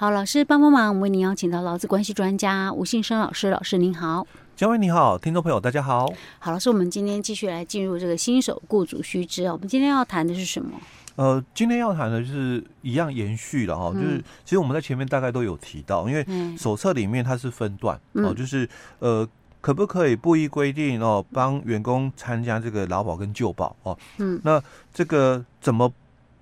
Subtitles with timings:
[0.00, 4.26] 好，老师帮帮忙，我们为您邀请到劳资关系专家吴信生老师，老师您好。
[4.56, 6.10] 嘉威你好，听众朋友大家好。
[6.38, 10.72] 好，老师，我们今天继续来进入这个新手雇主须知啊，我们今天要谈的是什么？
[11.16, 16.26] 呃，今天要谈的就是一样延续了哈，就是其实我们在前面大概都有提到，因为
[16.56, 18.66] 手册里面它是分段哦，就是
[19.00, 19.28] 呃，
[19.60, 23.94] 可不可以不依规定哦，帮员工参加这个劳保跟旧保哦？
[24.16, 24.62] 嗯，那
[24.94, 25.92] 这个怎么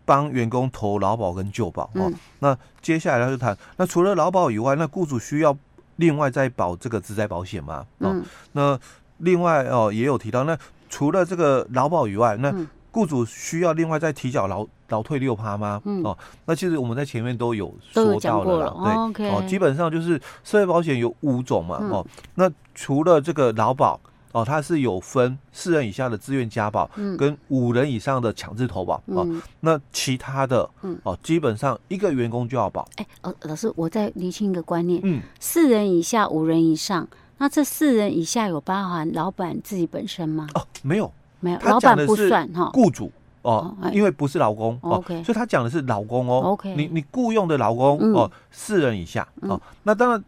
[0.09, 2.11] 帮员工投劳保跟旧保哦？
[2.39, 5.55] 那接下来他就谈，那除了劳保以外，那雇主需要
[5.97, 7.85] 另外再保这个职灾保险吗？
[7.99, 8.19] 哦，
[8.53, 8.81] 那
[9.19, 10.57] 另外哦也有提到，那
[10.89, 12.51] 除了这个劳保以外，那
[12.91, 15.83] 雇主需要另外再提缴劳劳退六趴吗？
[15.85, 18.71] 嗯、哦，那其实我们在前面都有说到了，了。
[18.83, 22.07] 对，哦 okay、哦，基本上就是社会保险有五种嘛，嗯、哦，
[22.37, 24.01] 那除了这个劳保，
[24.33, 32.89] 哦，它是有分四人以下的自愿加保，嗯，跟五人以上的强制投保，嗯、哦，那其他的，嗯，哦，基本上一个员工就要保。
[32.97, 40.47] 哎、欸，哦，老师，我再厘清一个观念，嗯，四人以下、五人以上，那这四人以下有包含老板自己本身吗？
[40.55, 41.13] 哦，没有。
[41.41, 46.41] 没有，老板不算哈，雇主哦，因为不是劳工哦，所以他讲的是劳工哦。
[46.47, 50.25] OK，你你雇佣的劳工哦，四人以下哦，那当然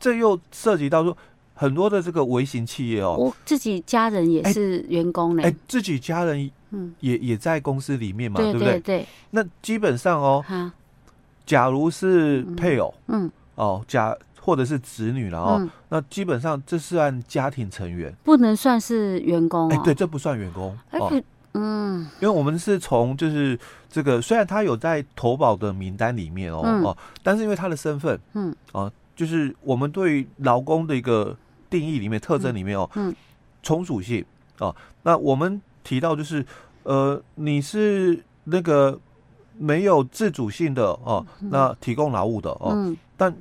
[0.00, 1.14] 这又涉及到说
[1.56, 6.94] 很多的这个微型企业哦，我自己家人也是员工嘞，哎，自己家人嗯。
[7.00, 8.78] 也也在公司里面嘛，对不对？
[8.78, 10.44] 对，那基本上哦，
[11.44, 13.28] 假如是配偶，嗯。
[13.56, 14.16] 哦假。
[14.38, 19.68] 或者是子女了哦，嗯、那基本上这是按家庭成员，不能算是员工、哦。
[19.72, 20.72] 哎、欸，对，这不算员工。
[20.92, 21.20] 哎，哦、
[21.54, 23.58] 嗯，因为我们是从就是
[23.90, 28.54] 这个，虽然他有在投保的名单里面哦、嗯、哦，但是因为他的身份，嗯。
[28.70, 31.36] 啊，就是我们对于劳工的一个
[31.68, 33.14] 定义里面特征里面哦，嗯，
[33.62, 34.24] 从属性
[34.58, 36.44] 哦，那我们提到就是
[36.82, 38.98] 呃，你是那个
[39.58, 43.34] 没有自主性的哦，那提供劳务的哦，嗯、但。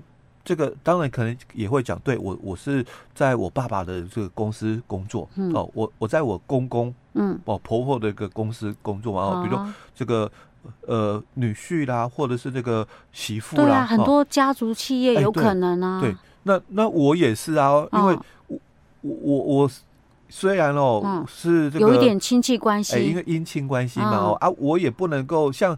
[0.48, 10.31] 这个当然可能也会讲，对我我是在我爸爸的这个公司工作，嗯、哦，我我在我公公，嗯，哦婆婆的一个公司工作嘛，哦，比如说这个
[10.81, 18.17] 呃女婿啦，或者是这个媳妇啦，对啊，很多家族企业有可能啊，对，对，那那我也是啊，因为
[18.47, 18.59] 我
[19.01, 19.72] 我我
[20.29, 25.78] 虽然哦、嗯、是这个有一点亲戚关系，哎因为姻亲关系嘛，哦啊，我也不能够像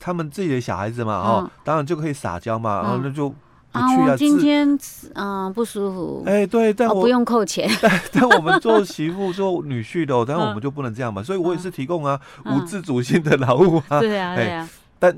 [0.00, 3.34] 他们自己的小孩子嘛，哦，当然就可以撒娇嘛，然后那就。
[3.72, 4.78] 啊，我今天
[5.16, 6.22] 嗯不舒服。
[6.24, 7.68] 哎，对，但我不用扣钱。
[7.82, 11.20] 但但我们做媳妇、做女婿的，但我们就不能这样嘛。
[11.20, 13.98] 所以我也是提供啊无自主性的劳务啊。
[13.98, 14.70] 对啊，对啊。
[15.00, 15.12] 但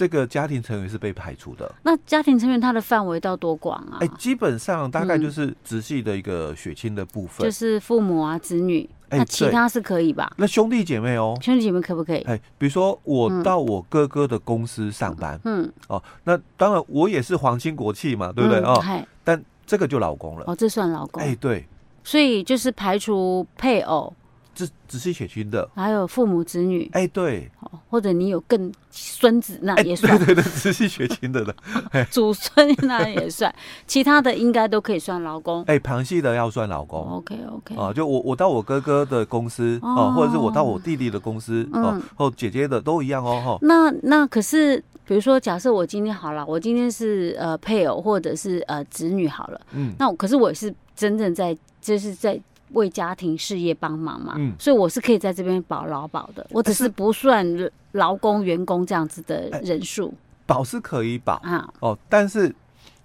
[0.00, 1.70] 这个家庭成员是被排除的。
[1.82, 3.98] 那家庭成员他的范围到多广啊？
[4.00, 8.88] 哎，基本上大概就是直系的一个血亲的部分，就是父母啊、子女。
[9.10, 10.32] 那其他是可以吧？
[10.38, 12.20] 那兄弟姐妹哦，兄弟姐妹可不可以？
[12.22, 18.82] 哎，比如说我到我哥哥的公司上班，嗯，哦，那当然我也是皇亲国戚嘛，对不对哦？
[19.22, 20.44] 但这个就老公了。
[20.46, 21.22] 哦，这算老公。
[21.22, 21.66] 哎，对。
[22.02, 24.10] 所以就是排除配偶。
[24.54, 27.50] 是直系血亲的，还有父母子女，哎，对，
[27.88, 31.54] 或者你有更孙子，那也算，对对对，直系血亲的了，
[32.10, 33.54] 祖孙那也算，
[33.86, 52.38] 其他的应该都可以算老公，哎，旁系的要算老公，OK OK，啊，就我我到我哥哥的公司哦，或者是我到我弟弟的公司哦，或姐姐的都一样哦，哈，那那可是，比如说，假设我今天好了，我今天是呃配偶或者是呃子女好了，嗯，那可是我是真正在就是在。
[52.72, 57.44] 为家庭事业帮忙嘛，嗯，所以我是可以在这边保劳保的，我只是不算
[57.92, 60.14] 劳工员工这样子的人数，
[60.46, 62.54] 保是可以保啊，哦，但是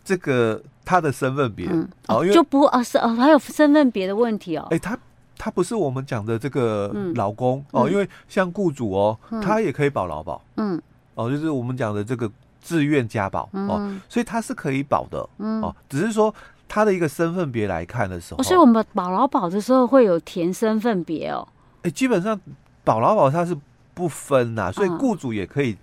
[0.04, 1.68] 这个他的身份别，
[2.08, 4.98] 哦，就不啊是哦，还有身份别的问题哦，哎，他
[5.38, 10.81] 他不是我们讲的这个劳工哦，因为像雇主哦，他也可以保劳保，嗯，
[11.16, 12.31] 哦，就是我们讲的这个
[12.62, 16.34] 自愿加保哦，所以他是可以保的，嗯，哦，只是说。
[16.68, 21.48] 他的一个身份别来看的时候，所以我们保劳保的时候会有填身份别哦。
[21.84, 22.40] 哎，基本上
[22.84, 23.56] 保劳保它是
[23.94, 25.78] 不分呐，所以雇主也可以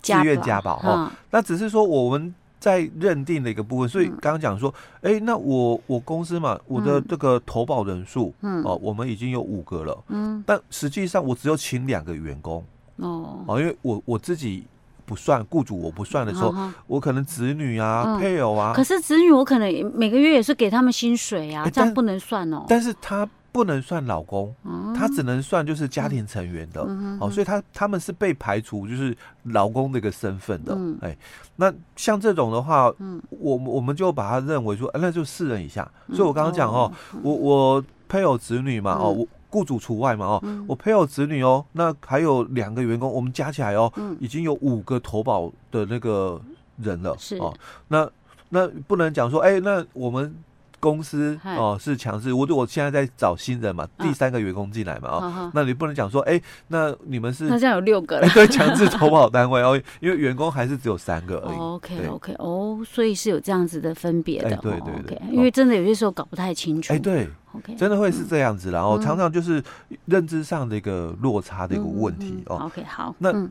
[0.00, 1.12] 自愿加保哈。
[1.30, 4.72] 那只是说我们在认定的一个部分，所以刚刚讲说，
[5.02, 12.64] 哎，那我我公司嘛，我的这个投保人数，嗯，哦，我们已经有五个了，嗯，但实际上我只有请两个员工，
[12.96, 14.64] 哦，哦，因为我我自己。
[15.10, 16.54] 不算雇主，我不算的时候，
[16.86, 18.72] 我可能子女啊、配偶啊。
[18.72, 22.64] 可是子女，我可能每个月也是给他们薪水啊，这样不能算哦。
[22.68, 24.54] 但是他不能算老公，
[24.94, 26.80] 他只能算就是家庭成员的
[27.18, 30.78] 哦，所以他他们是被排除就是老公的一个身份的。
[31.00, 31.16] 哎，
[31.56, 32.84] 那像这种的话，
[33.30, 35.90] 我我们就把它认为说，那就四人以下。
[36.12, 39.26] 所以我刚刚讲哦，我我配偶子女嘛，哦我。
[39.50, 46.40] 雇主除外嘛，哦，嗯、我配偶子女哦，那还有两个员工，我们加起来哦，嗯、已经有五个投保的那个
[46.78, 47.52] 人了，是哦，
[47.88, 48.08] 那
[48.48, 50.34] 那不能讲说，哎、欸，那我们。
[50.80, 58.18] 公司哦是强势，我我现在在找新人嘛，第三个员工进来嘛啊，那你不能讲说，哎，那你们是那现在有六个。
[58.18, 61.58] 了， 对，强制投保单位哦，因为员工还是只有三个而已。
[61.58, 66.92] OK OK，哦，所以是有这样子的分别的，对对对，因为真的有些时候搞不太清楚。
[66.92, 69.62] 哎，对，OK，真的会是这样子，然后常常就是
[70.06, 72.56] 认知上的一个落差的一个问题哦。
[72.64, 73.48] OK，好，那。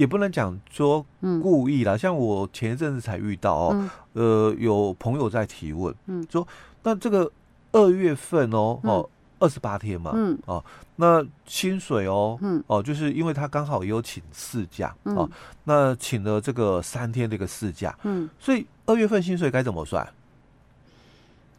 [0.00, 1.04] 也不能讲说
[1.42, 6.48] 故意啦，嗯、像我前一阵子才遇到哦，嗯、呃，有朋友在提问，嗯，说
[6.82, 7.30] 那这个
[7.72, 9.10] 二月份哦，嗯、哦，
[9.40, 10.64] 二十八天嘛，嗯，哦，
[10.96, 15.28] 那薪水哦，嗯，哦，就是因为他刚好也有请事假，嗯、哦，
[15.64, 20.10] 那请了这个三天的一个事假，嗯，所以二月份薪水该怎么算？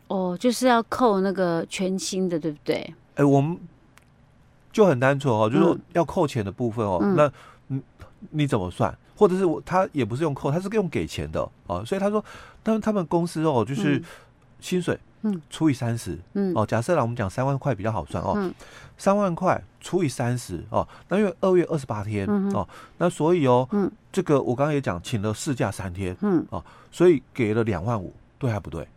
[0.07, 2.77] 哦，就是要扣那个全薪的，对不对？
[2.77, 3.55] 哎、欸，我们
[4.73, 7.31] 就很单纯哦，就是说要扣钱的部分哦，嗯、那。
[8.31, 8.95] 你怎么算？
[9.15, 11.85] 或者是我他也不是用扣，他是用给钱的哦。
[11.85, 12.23] 所以他说，
[12.63, 14.01] 他们他们公司哦，就是
[14.59, 16.65] 薪水嗯除以三十嗯哦。
[16.65, 18.51] 假设啦，我们讲三万块比较好算哦，
[18.97, 20.87] 三万块除以三十哦。
[21.07, 28.87] 那因为二月二十八天哦，那所以哦，嗯，这个我刚刚也讲，请了事假三天嗯哦，所以给了两万五，对还不对？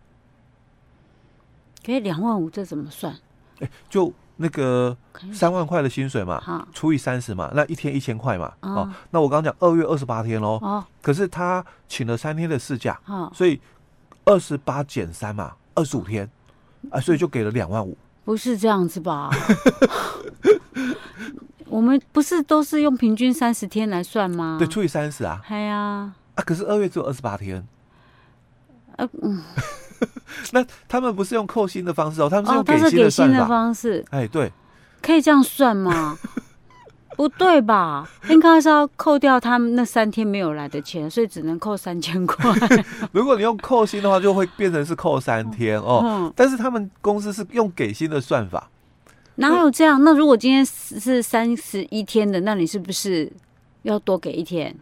[1.83, 3.15] 给两万五，这怎么算？
[3.61, 4.13] 哎，就。
[4.37, 4.97] 那个
[5.33, 8.53] 三万块的薪水嘛，除以三十嘛，那一天一千块嘛。
[8.61, 10.59] 哦，那我刚刚讲二月二十八天喽。
[10.61, 12.99] 哦，可是他请了三天的事假，
[13.33, 13.61] 所以
[14.25, 16.29] 二十八减三嘛，二十五天
[16.91, 17.97] 啊，所以就给了两万五。
[18.25, 19.31] 不是这样子吧？
[21.67, 24.57] 我们不是都是用平均三十天来算吗？
[24.59, 25.41] 对，除以三十啊。
[25.49, 26.13] 哎呀。
[26.35, 27.67] 啊，可是二月只有二十八天。
[29.23, 29.43] 嗯。
[30.53, 33.37] 那他们不是用扣薪的方式哦，他们是用给薪的算法。
[33.37, 34.53] 哦、的方式，哎，对，
[35.03, 36.19] 可以这样算吗？
[37.17, 38.09] 不对吧？
[38.29, 42.53] 应该是要扣掉他们那三天没有来的钱，所以只能扣三千块。
[43.13, 46.01] 如果你用扣薪的话，就会变成是扣三天哦。
[46.05, 48.69] 嗯、但是他们公司是用给薪的算法，
[49.37, 50.03] 哪有这样？
[50.03, 53.33] 那如果今天是三十一天的，那你是不是
[53.83, 54.75] 要多给一天？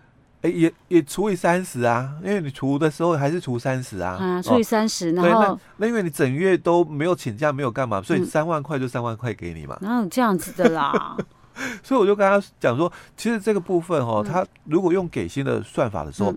[0.42, 4.14] 哎，也也除以三十啊，因为你除的时候还是除三十啊。
[4.14, 9.78] 啊，除以三十，哦、然后那，那因为你整月都没有请假，没有干嘛，所以三万块就三万块给你嘛。
[9.80, 11.16] 哪有这样子的啦？
[11.84, 16.36] 所以我就跟他讲说，其实这个部分哦，他如果用给薪的算法的时候，嗯、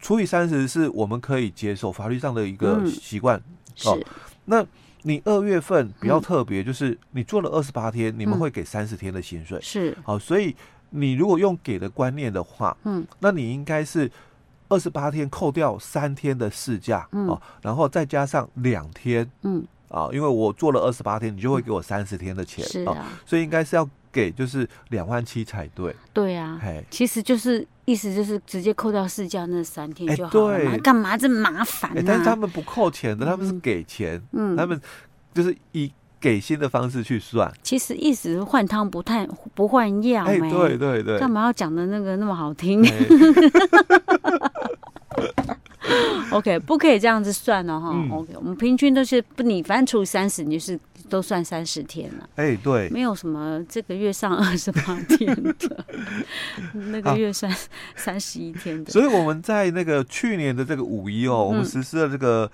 [0.00, 3.38] 除以三十是我们可以接受法律上的一个习惯。
[3.38, 3.42] 嗯、
[3.84, 4.06] 哦，是
[4.46, 4.66] 那
[5.02, 9.60] 你二月份比较特别，就是你做了二十八天，嗯、你们会给三十天的薪水。
[9.62, 10.56] 是，好、哦，所以。
[10.90, 14.10] 你如果用给的观念的话，嗯，那你应该是
[14.68, 31.94] 二十八天扣掉三天的事假，嗯、啊，然后再加上两天，嗯，啊，因为我做了二十八天，你就会给我三十天的钱，是啊，啊，所以应该是要给就是两万七才对，对啊，嘿，其实就是意思就是直接扣掉事假那三天就好了嘛，干、欸、嘛这么麻烦、啊？
[31.94, 32.02] 欸？
[32.02, 34.80] 但是他们不扣钱的，他们是给钱，嗯，他们
[35.34, 35.92] 就是以。
[36.20, 42.84] 给薪的方式去算，其实意思是换汤不太不换药，哎，对对对，干嘛要讲的那个那么好听？
[46.32, 47.90] OK，不可以这样子算哦，哈。
[47.92, 50.78] 嗯、OK，我们平均都是不，你反正除三十，你就是
[51.08, 52.28] 都算三十天了。
[52.34, 55.84] 哎，对，没有什么这个月上二十八天的，
[56.90, 57.54] 那个月算
[57.94, 58.90] 三十一天的。
[58.90, 62.50] 所以我们在那个去年的这个五一哦，我们实施了这个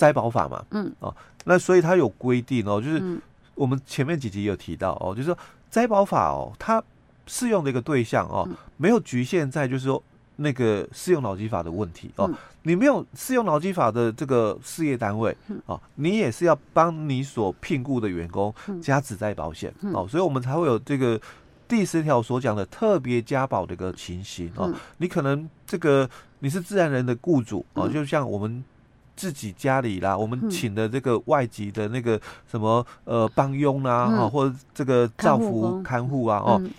[0.00, 1.14] 灾保法嘛，嗯，哦。
[1.44, 3.20] 那所以它有规定哦，就是
[3.54, 5.36] 我们前面几集有提到哦，就是说
[5.68, 6.82] 灾保法哦，它
[7.26, 10.02] 适用的一个对象哦，没有局限在就是说
[10.36, 12.30] 那个适用劳基法的问题哦，
[12.62, 21.20] 你没有适用劳基法的这个事业单位哦，你也是要帮你所聘雇的员工加子灾保险哦，所以我们才会有这个
[21.68, 26.08] 第十条所讲的特别加保的一个情形哦，你可能这个
[26.40, 28.62] 你是自然人的雇主哦，就像我们。
[29.20, 32.18] 自己家里啦，我们请的这个外籍的那个
[32.50, 36.70] 什么呃帮佣啊，嗯、或者这个照福看护啊，哦，嗯、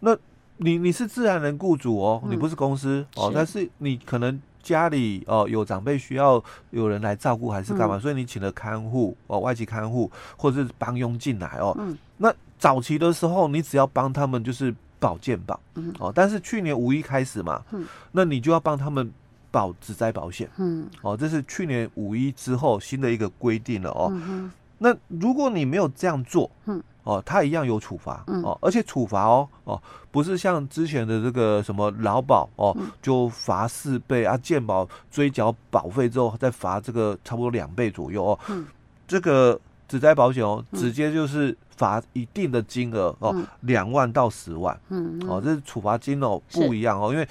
[0.00, 0.14] 那
[0.58, 3.34] 你你是自然人雇主哦，嗯、你不是公司哦，是。
[3.34, 19.10] 但是你可能家里哦有长辈需要有人来照顾还是干嘛，嗯、所以你请了看护哦，外籍看护或者是帮佣进来哦，嗯、那早期的时候你只要帮他们就是保健保，嗯、哦，但是去年五一开始嘛，嗯、那你就要帮他们。
[19.50, 24.08] 保职灾保险，嗯，哦，这是去年五一之后新的一个规定了哦。
[24.12, 38.38] 嗯、那如果你没有这样做，嗯，哦，他一样有处罚，嗯、哦，而且处罚哦，哦，不是像之前的这个什么劳保哦，嗯、就罚四倍啊，健保追缴保费之后再罚这个差不多两倍左右哦。
[38.48, 38.66] 嗯、
[39.08, 47.26] 这个职灾保险哦，直接就是罚一定的金额哦，两、嗯、万到十万，嗯，嗯，哦，这是处罚金哦，不一样哦，因为。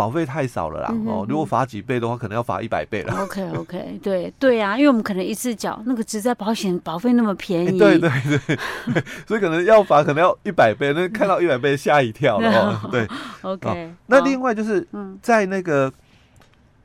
[0.00, 0.94] 保费太少了啦。
[1.06, 3.14] 哦，如果罚几倍的话，可能要罚一百倍了。
[3.22, 8.08] OK OK，对对啊，因为我们可能一次缴那个职灾保险保费那么便宜，对对
[8.46, 8.58] 对，
[9.28, 12.88] 所以可能要罚可能要一百倍，那看到一百倍吓一跳了哦。
[12.90, 13.06] 对
[13.42, 13.92] ，OK、哦。
[14.06, 14.86] 那另外就是
[15.20, 15.92] 在那个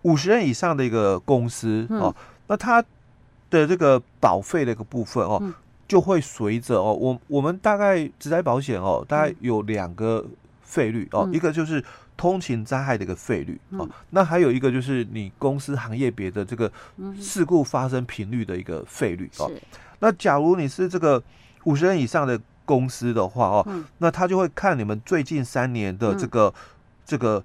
[0.01, 2.15] 五十人以上的一个公司、嗯、哦，
[2.47, 2.81] 那它
[3.49, 5.39] 的这个保费的一个部分哦。
[5.41, 5.53] 嗯
[5.87, 10.25] 就会随着哦，我我们大概职灾保险哦，大概有两个
[10.63, 11.79] 费率哦，嗯、一个就是
[12.17, 16.71] 通勤灾害的一个费率、嗯、哦，那还有一个就是你公司行业别的这个
[17.19, 19.29] 事故发生频率的一个费率。
[19.37, 19.51] 哦。
[19.99, 21.21] 那假如你是这个
[21.65, 26.53] 五十人以上的公司的话哦，嗯、那他就会看你们最近三年的这个、嗯、
[27.05, 27.43] 这个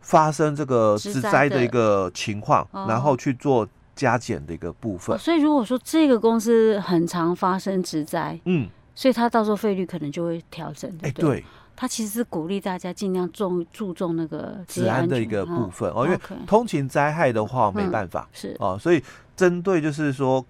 [0.00, 3.68] 发生这个职灾的一个情况，然后去做。
[3.96, 11.30] 加减的一个部分，哦，所以如果说这个公司很常发生职灾，嗯，所以它到时候费率可能就会调整，对不对？
[11.30, 11.44] 欸、对，
[11.76, 18.56] 他其实是鼓励大家尽量重注重那个治安的一个部分哦，哦因为通勤灾害的话没办法、嗯、是。
[18.58, 19.02] 哦，所以
[19.36, 20.44] 针对就是说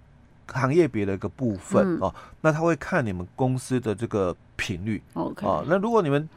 [0.47, 6.28] 行业别的一个部分、嗯、哦，那他会看你们公司的这个频率，OK，哦，那如果你们。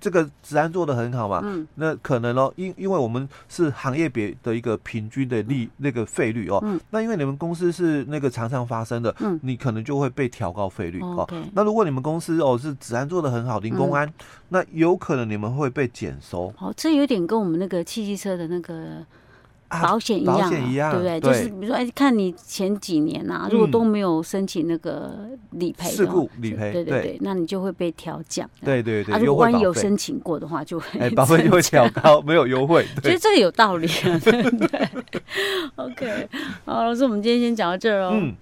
[0.00, 11.28] 这个治安做的很好嘛，嗯，那可能哦，因因为我们是行业别的一个平均的利那个费率哦，嗯，那因为你们公司是那个常常发生的，嗯，你可能就会被调高费率哦。
[11.52, 14.12] 那如果你们公司哦是治安做的很好，零公安，
[14.50, 16.52] 那有可能你们会被减收。
[16.58, 19.04] 哦，这有点跟我们那个汽机车的那个。
[19.68, 21.20] 保险一样，啊，一样对不对？
[21.20, 28.48] 对，就是比如说，哎，看你前几年啊，如果都没有申请那个理赔，事故理赔，对对对，那你就会被调降。
[28.64, 32.86] 对对对，如果万一有申请过的话，就会哎，保费就会调 高，没有优惠。
[33.02, 34.88] 所以这个有道理啊， 对不对
[35.76, 36.28] ？OK，
[36.64, 38.10] 好，老师，我们今天先讲到这儿哦。
[38.14, 38.34] 嗯。